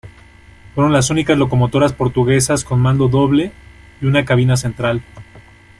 Fueron 0.73 0.93
las 0.93 1.11
únicas 1.11 1.37
locomotoras 1.37 1.93
portuguesas 1.93 2.63
con 2.63 2.79
mando 2.79 3.07
doble, 3.07 3.51
y 4.01 4.07
una 4.07 4.25
cabina 4.25 4.57
central. 4.57 5.03